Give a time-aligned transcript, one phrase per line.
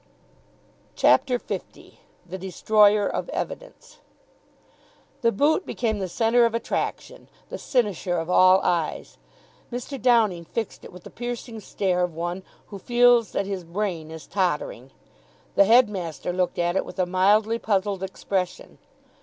[0.95, 1.59] CHAPTER L
[2.27, 3.99] THE DESTROYER OF EVIDENCE
[5.21, 9.19] The boot became the centre of attraction, the cynosure of all eyes.
[9.71, 10.01] Mr.
[10.01, 14.25] Downing fixed it with the piercing stare of one who feels that his brain is
[14.25, 14.89] tottering.
[15.53, 18.79] The headmaster looked at it with a mildly puzzled expression.